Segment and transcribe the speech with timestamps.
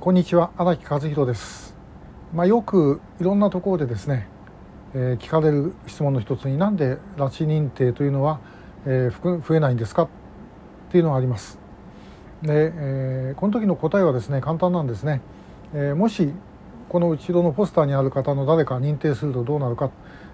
[0.00, 1.74] こんにちは荒木和弘です、
[2.32, 4.28] まあ、よくいろんなところでですね、
[4.94, 8.40] えー、聞かれる質問の一つになんで拉致認定というのは、
[8.86, 10.04] えー、増えないんですか？
[10.04, 10.08] っ
[10.90, 11.58] ていうのがあります。
[12.40, 15.20] で、えー、この時の答えはですね簡単なんですね、
[15.74, 16.32] え、もし
[16.88, 19.90] この後ろのポスターにある方の誰か認定するとどうなるか、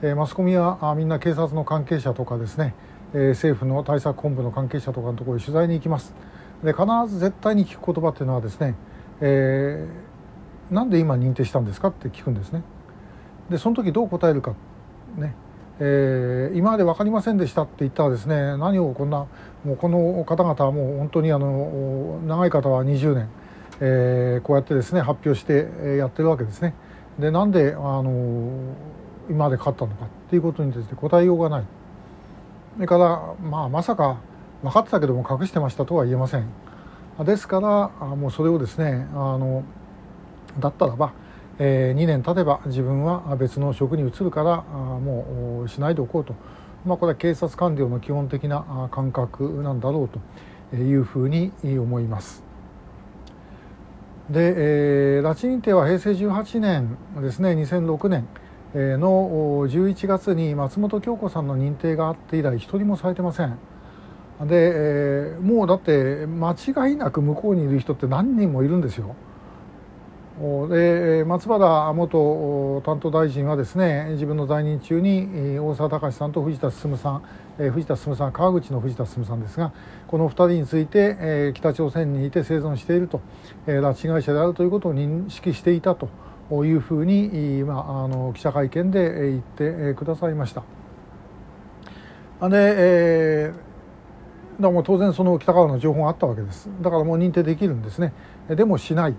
[0.00, 2.74] え、マスコミはみんな警察の関係者とかですね、
[3.12, 6.14] え、政府の対策本部の関係者とかのところに取材に行きます。
[6.64, 8.74] で必ず絶対に聞く言葉っていうのはですね
[9.20, 12.62] えー、なんで今認定したんですかって聞くんですね。
[13.50, 14.54] でその時どう答えるか
[15.16, 15.34] ね、
[15.80, 19.26] えー、今まで分かりませんでしたって言ったらですね何をこんな
[19.64, 23.28] もうこの方々はもう本当にあの長い方は20年、
[23.80, 26.74] えー、こうやってですね発表してやってるわけですね。
[27.18, 28.50] でなんであの
[29.28, 31.64] 今まで勝ったのかっていうことにですね答えようがない。
[32.76, 34.18] それから、まあ、まさか
[34.62, 36.46] 分かってたけども隠してましたとは言えません。
[37.24, 39.64] ですからもうそれをですねあの
[40.58, 41.12] だったらば、
[41.58, 46.34] えー、2年経てば自分は別の職に移るからもうしないでおこうと、
[46.84, 50.08] まあ、これは警察官僚の基本的な感覚なんだろう
[50.70, 52.42] というふうに思います。
[54.30, 58.28] で、えー、拉致認定は平成18年ですね2006年
[58.74, 63.58] の11月に松本京子さんの認定があって以来一人もされてません。
[64.46, 69.14] で、えー、もうだって間違いなく向こうにいる人って何人もいるんですよ。
[70.70, 77.22] で松原元担当大臣はですね自分の在任中に大沢隆さんと藤田進さん、
[77.58, 79.74] え、藤田進さん川口の藤田進さんですが
[80.06, 83.20] この2人について、え、北朝鮮にいて生存していると、
[83.66, 86.08] え、拉致被害者であるということを認識していたと
[86.64, 90.62] いうふうに、まあ、あの記者会見で言ってくださいました。
[92.48, 93.69] で、えー
[94.60, 96.68] らもう当然その北川の情報があったわけです。
[96.80, 98.12] だからもう認定できるんですね。
[98.48, 99.14] でもしない、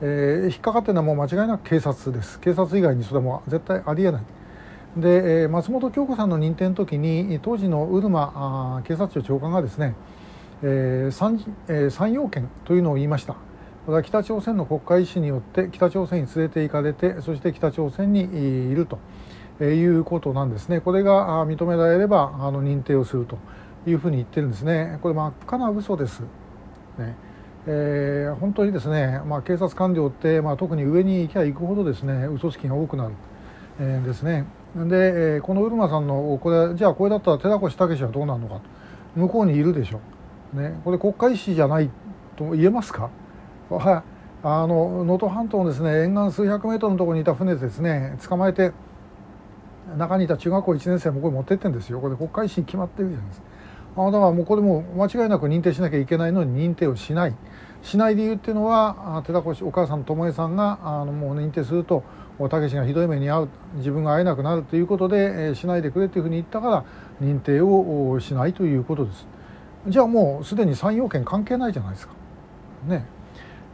[0.00, 2.40] えー、引っかかってるのはもう間違いなく警察です。
[2.40, 4.22] 警察以外にそれも絶対ありえない。
[4.96, 9.94] で、えー、松本京子さんの認定の時に当時のうるま警察庁長官がですね、
[10.62, 13.34] えー 3, えー、3要件というのを言いました。
[13.86, 18.20] これは北朝鮮の国会意思によって北朝鮮に連れて行かれてそして北朝鮮に
[18.70, 18.98] いると
[19.64, 20.80] いうことなんですね。
[20.80, 23.38] これが認められればあの認定をすると。
[23.86, 24.98] いうふうに言ってるんですね。
[25.02, 26.20] これ真っ赤な嘘です、
[26.98, 27.16] ね。
[27.66, 33.14] えー、本当にですね、まあ、警察官僚って、まあ、特に上に行きゃ行くほどですね嘘つきが多くなる、
[33.78, 34.46] えー、ですね。
[34.74, 38.60] で、えー、このうるまさんのこれじゃあこれだったら寺越武はどうなるのか。
[39.16, 40.00] 向こうにいるでしょ、
[40.52, 41.90] ね、これ国家意思じゃない
[42.36, 43.10] と言えますか。
[43.68, 44.20] はい。
[44.42, 48.16] あの能登半島のですね沿岸数百メートルのところにいた船ですね。
[48.26, 48.72] 捕まえて
[49.98, 52.00] 中にいた中学校1年生もこれ持ってってんですよ。
[52.00, 53.46] これ国家意思決まってるじゃないですか。
[53.96, 57.34] あだからもうこれも間違いなく認定しなきゃいけないのに認定をしない。
[57.82, 62.04] しない理由っていうのは寺越お母さん智恵さんがあのもう認定すると
[62.48, 66.84] たけしがひどい目に遭う自分が会えなくなるということで、えー、しないでくれというふうに言ったから
[67.20, 69.26] 認定をしないということです。
[69.88, 72.14] じゃあもうすでに3要件関係ないじゃないですか。
[72.86, 73.06] ね。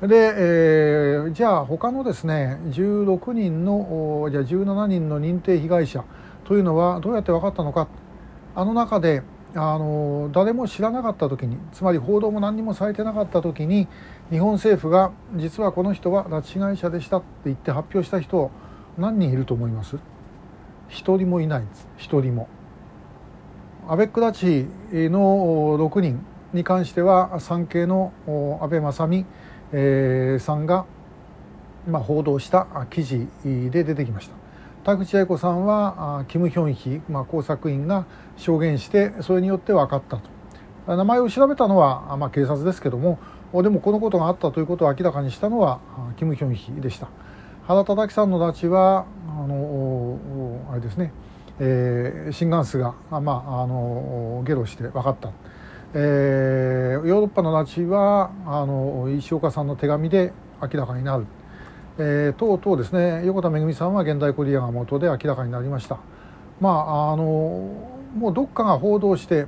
[0.00, 6.04] で、えー、じゃあ他のですね16人のじゃあ17人の認定被害者
[6.44, 7.88] というのはどうやって分かったのか。
[8.54, 9.22] あの中で
[9.54, 13.86] あの誰も知らなかった時につまり報道も何にもされてなかった時に
[14.30, 18.50] 日本政府が実はこの人は拉致被害者でしたって言って発表した人
[18.96, 19.98] 何人いると思います？
[20.88, 22.48] 一人もいないです一人も。
[23.88, 28.12] アベック拉致の6人に関しては産経の
[28.62, 29.26] 安倍正美
[30.40, 30.86] さんが、
[31.88, 34.41] まあ、報道した記事で出てきました。
[34.84, 38.04] 田口愛子さんはキム・ヒョンヒ、まあ、工作員が
[38.36, 40.96] 証言してそれによって分かったと。
[40.96, 43.20] 名前を調べたのは、まあ、警察ですけども
[43.62, 45.78] でもこのことがあったということを明らかにしたのは
[46.16, 47.08] キム・ヒョンヒでした。
[47.68, 50.18] 原田樹さんの拉致はあの
[50.72, 51.12] あれですね、
[51.60, 55.30] えー、心眼数が、まあ、あのゲロして分かった、
[55.94, 61.26] えー、ヨーロッパの拉致はあの石岡さんの手紙で明らかになる。
[61.98, 65.98] えー、とうとうですね横田めぐみさんは現代コリアが元で明らかになりました。
[66.60, 67.24] まああの
[68.16, 69.46] もうどっかが報道して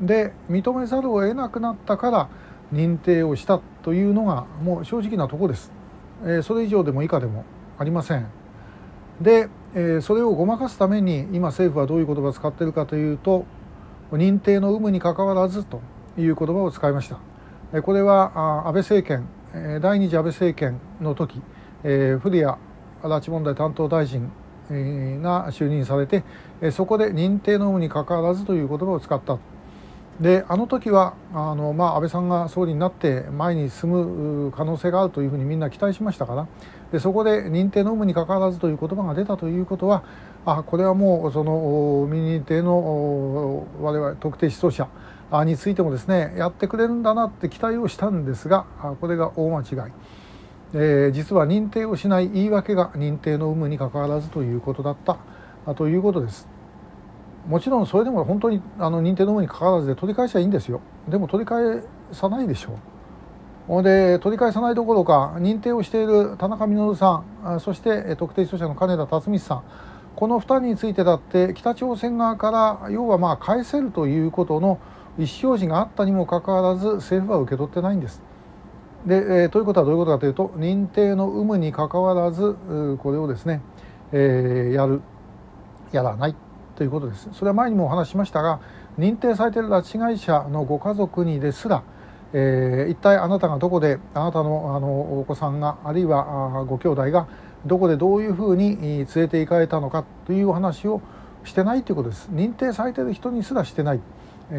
[0.00, 2.28] で認めざるを得なくなったから
[2.72, 5.70] 認定をしたというのがもう正直なとこです、
[6.22, 7.44] えー、それ以上でも以下でも
[7.78, 8.26] ありません。
[9.20, 13.44] で、えー、それをごまかすために今政府はどういう言葉を使っているかというと
[14.10, 15.80] 認定の有無にかかわらずと
[16.18, 17.82] いう言葉を使いました。
[17.82, 21.40] これは安倍政権第二次安倍政権の時
[21.84, 22.56] えー、古谷
[23.02, 24.30] 拉致問題担当大臣
[25.20, 26.22] が就任されて
[26.70, 29.38] そこで認定の有無にかかわらずという言葉を使った
[30.20, 36.46] であの時はあの、まあ、安倍さんが総理になって前に進む可能性があるというふうにみんな期待しましたから
[36.92, 40.04] でそこで認定の有無にかかわらずという言葉が出たということは
[40.44, 44.88] あこれはもうその未認定の我々特定失踪者
[45.44, 48.66] についてもですねやってくれるんだなって期待をしたんですが
[49.00, 49.92] これが大間違い。
[50.74, 55.18] えー、実は認定をしない言い訳が認定の有無にかかわらずということだった
[55.74, 56.48] ということです。
[57.46, 61.82] もちろんそれでも本当にあの認定の有無にかかわらずで取り返しはいいんですよでも取り返
[62.12, 62.78] さないでしょ
[63.68, 67.24] うで取り返さないどころか認定をしている田中稔さ
[67.56, 69.62] んそして特定失踪者の金田辰巳さん
[70.14, 72.50] この2人についてだって北朝鮮側か
[72.82, 74.78] ら要はまあ返せるということの
[75.18, 78.22] 意思表示があったにもかかわらず政府は受け取ってないんです。
[79.06, 82.56] で、えー、ということはどういうことかというと認定の有無にかかわらず
[82.98, 83.60] これをですね、
[84.12, 85.02] えー、やる
[85.90, 86.36] やらない
[86.76, 88.60] ということですそれは前にもお話ししましたが
[88.98, 91.82] 認定されている拉致被害者のご家族にですら、
[92.32, 97.26] えー、一体あなたがどこであなたのあのお子さんがあるいはご兄弟が
[97.66, 101.00] どこでどういうふうに連れて行かれたのかというお話を
[101.44, 104.00] してないということです認定されている人にすらしてない、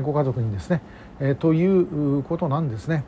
[0.04, 0.82] ご家族にですね、
[1.20, 3.04] えー、ということなんですね。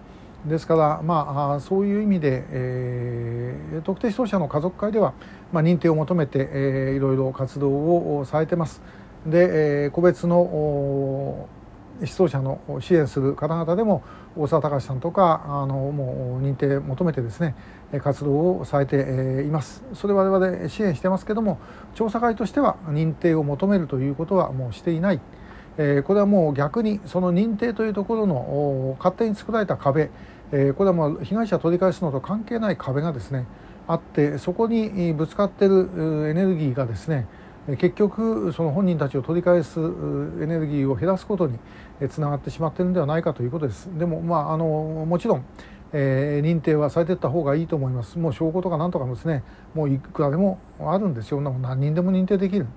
[0.48, 5.14] ですから、まあ、そういう意味で、えー、特定失踪者の家族会では、
[5.52, 7.70] まあ、認定を求めて、えー、いろいろ活動
[8.18, 8.82] をされてます。
[9.26, 11.48] で、えー、個別の
[12.04, 14.04] 失踪者の支援する方々でも
[14.36, 17.56] 大沢隆さんとかあのもう認定求めてですね
[18.04, 21.58] 活動をされていますそれ我々支援してますけども
[21.94, 25.24] 調査会としては認定を求めるということはもうしていない、こ
[25.78, 30.10] れはもう逆にその認定というところの勝手に作られた壁
[30.52, 33.46] えこれはもう被害者取り返すのと関係ない壁がですね
[33.88, 35.90] あってそこにぶつかってる
[36.30, 37.28] エネルギーがですね
[37.78, 39.84] 結局その本人たちを取り返すエ
[40.46, 41.58] ネルギーを減らすことに
[42.10, 43.86] つながってしまっているのではないかということです。
[43.98, 44.66] でもまああの
[45.08, 45.46] もちろん、
[45.94, 48.20] えー、認定はされていった方がいいと思います。
[48.20, 49.44] もう証拠とかなんとかもですね
[49.74, 51.42] もういくらでもあるんですよ。
[51.42, 52.68] 何人でも認定できる。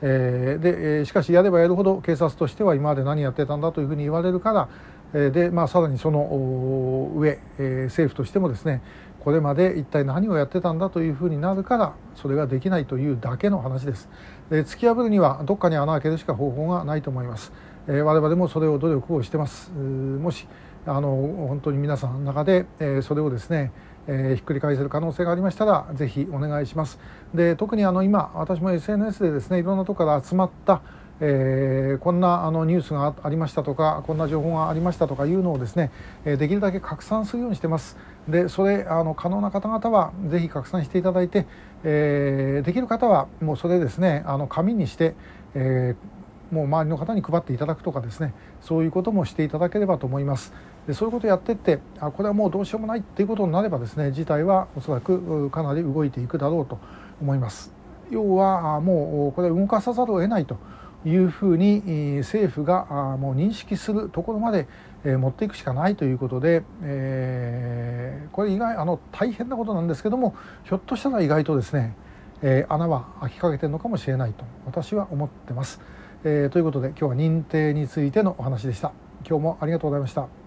[0.00, 4.68] えー、でしかしやればやるほど警察としては今まで何やってたんだというふうに言われるか
[5.12, 8.82] らで、まあ、さらにその上、え政府としてもですね
[9.20, 14.08] これまで一体何をやってたんだというふうになるからそれができないというだけの話です。
[14.50, 17.52] で突き破るにはどっかに穴を開けるしか方法がないと思います。
[17.88, 19.70] え我々もそれを努力をしてます。
[19.72, 20.46] もし
[20.86, 21.10] あの
[21.48, 23.72] 本当に皆さんの中で、えそれをですね
[24.08, 26.98] えー、ひっくり返せる可能性がありましたらぜひお願いします。
[27.34, 30.80] で特にあの今私も SNS でですねいろんなとこから集まった
[31.20, 35.90] えー、こんなあのニュースがありましたとかこんな情報がありましたとかいうのをですね、
[36.24, 37.96] えできるだけ拡散するようにしてます
[38.28, 41.46] でそれあの可能な方々はぜひ拡散していただいて、
[41.82, 45.14] えー、できる方はもうそれですねあの紙にして、
[45.54, 46.17] えー、
[46.50, 50.52] もう周りの方に配っていただくとかですねそういうこともしていただければと思います
[50.86, 56.78] でそういうことをやっていってあこれはもうどうしようもないっていうことになればですね事態はおそらくかなり動いていくだろうと
[57.20, 57.72] 思います
[58.10, 60.56] 要はもうこれ動かさざるを得ないと
[61.04, 61.82] いうふうに
[62.18, 64.66] 政府がもう認識するところまで
[65.04, 70.34] 持っていくしかないということで、えー、これ意外あの大変なことなんですけども
[70.64, 71.94] ひょっとしたら意外とですね、
[72.42, 75.80] えー、穴は開きかけてるのかもしれないと私は思ってます。
[76.24, 78.92] えー、ということで今日は認定についてのお話でした。
[79.28, 80.28] 今日もありがとうございました。